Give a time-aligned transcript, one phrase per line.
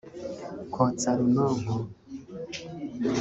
[0.73, 1.73] kotsa runonko